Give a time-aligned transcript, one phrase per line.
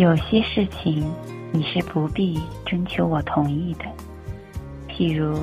[0.00, 1.12] 有些事情
[1.52, 3.84] 你是不必征求我同意的，
[4.88, 5.38] 譬如，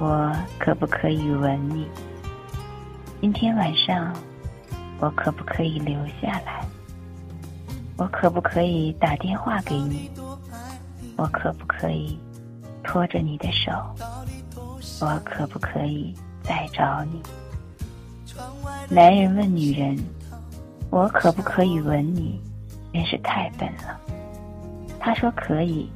[0.00, 1.86] 我可不可以吻你？
[3.20, 4.12] 今天晚上，
[4.98, 6.66] 我可不可以留下来？
[7.96, 10.10] 我可不可以打电话给你？
[11.16, 12.18] 我可不可以
[12.82, 13.70] 拖着你的手？
[15.00, 17.22] 我可不可以再找你？
[18.88, 19.96] 男人问女人
[20.90, 22.40] ：“我可不可以吻你？”
[22.92, 23.98] 真是太笨了。
[25.00, 25.90] 他说可以，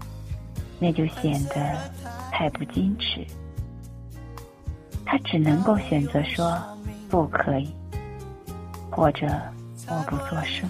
[0.78, 1.76] 那就显得
[2.32, 3.24] 太不矜持。
[5.04, 6.60] 他只能够选择说
[7.08, 7.72] 不可以，
[8.90, 9.28] 或者
[9.88, 10.68] 默不作声。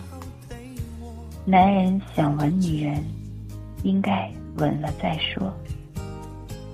[1.45, 3.02] 男人想吻女人，
[3.83, 5.51] 应该吻了再说，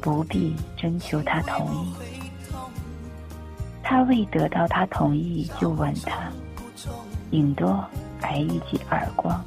[0.01, 1.93] 不必征求她同意。
[3.83, 6.33] 他未得到她同意就吻她，
[7.31, 7.85] 顶多。
[8.23, 9.45] 挨一记耳光，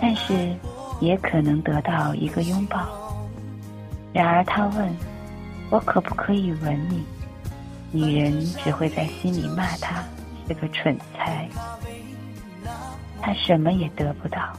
[0.00, 0.54] 但是
[1.00, 2.86] 也可能得到一个拥抱。
[4.12, 4.96] 然而他问
[5.70, 7.04] ：“我可不可以吻你？”
[7.90, 10.02] 女人只会在心里骂他
[10.48, 11.48] 是个蠢材。
[13.20, 14.52] 他什么也得不到。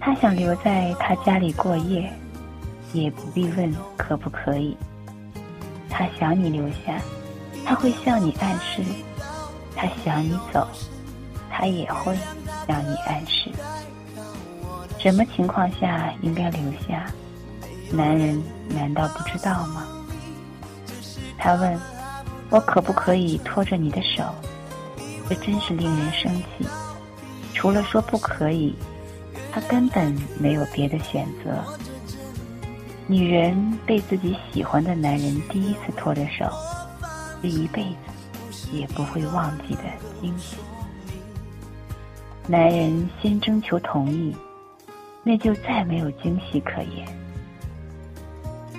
[0.00, 2.12] 他想留在他家里过夜，
[2.92, 4.76] 也不必问可不可以。
[5.90, 7.00] 他想你留下，
[7.64, 8.82] 他会向你暗示；
[9.74, 10.66] 他想你走。
[11.50, 12.16] 他也会
[12.66, 13.50] 向你暗示，
[14.98, 17.06] 什么情况下应该留下？
[17.90, 19.86] 男人难道不知道吗？
[21.38, 21.78] 他问
[22.50, 24.24] ：“我可不可以拖着你的手？”
[25.28, 26.66] 这真是令人生气。
[27.54, 28.74] 除了说不可以，
[29.52, 31.64] 他根本没有别的选择。
[33.06, 36.44] 女人被自己喜欢的男人第一次拖着手，
[37.40, 39.82] 是一辈子也不会忘记的
[40.20, 40.56] 惊喜。
[42.50, 44.34] 男人先征求同意，
[45.22, 47.06] 那就再没有惊喜可言。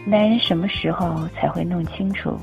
[0.08, 2.36] 男人什么时候才会弄清楚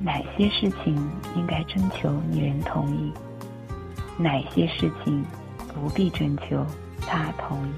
[0.00, 0.96] 哪些事情
[1.36, 3.12] 应该征求女人同意，
[4.18, 5.24] 哪些事情
[5.72, 6.66] 不必征求
[7.06, 7.72] 她同意？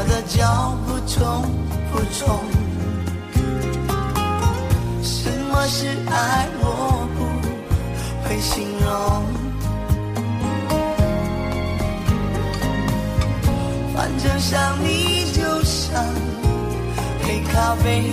[0.00, 1.42] 我的脚步重
[1.90, 2.22] 不重。
[5.02, 6.64] 什么是爱我
[7.16, 7.18] 不
[8.22, 8.88] 会形容
[13.92, 16.04] 反正想你就像
[17.24, 18.12] 黑咖啡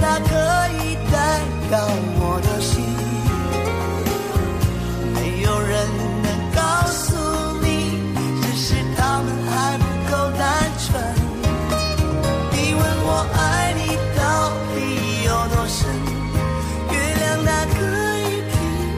[0.00, 0.32] 它可
[0.82, 1.16] 以代
[1.68, 1.78] 表。
[2.20, 2.82] 我的心，
[5.14, 5.72] 没有人
[6.22, 7.04] 能告诉
[7.60, 7.66] 你，
[8.40, 8.66] 只是
[8.96, 10.42] 他们还不够单
[10.78, 10.88] 纯。
[12.52, 13.38] 你问我爱
[13.74, 13.80] 你
[14.16, 14.20] 到
[14.74, 14.76] 底
[15.24, 15.78] 有多深，
[16.90, 17.78] 月亮它可
[18.18, 18.20] 以
[18.50, 18.54] 替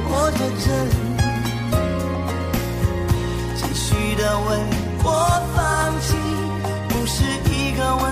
[0.09, 0.69] 我作证。
[3.57, 4.49] 继续的问，
[5.03, 5.09] 我
[5.55, 5.59] 放
[6.01, 6.09] 弃，
[6.89, 7.19] 不是
[7.51, 8.03] 一个吻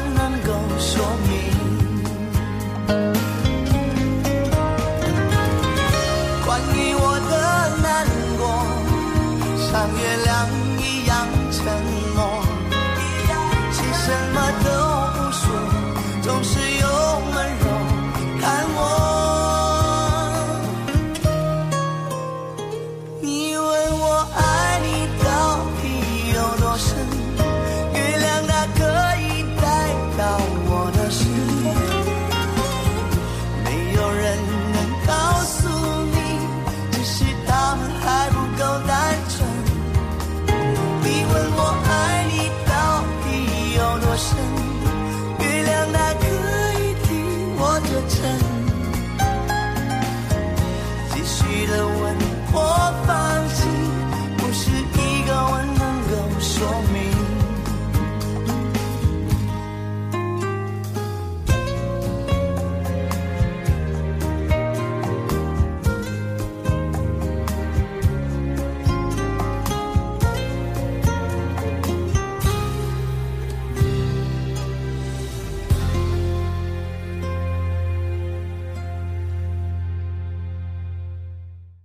[16.28, 16.57] 总是。